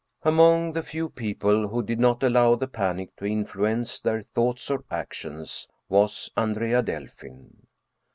[0.23, 4.83] Among the few people who did not allow the panic to influence their thoughts or
[4.89, 7.67] actions was Andrea Delfin.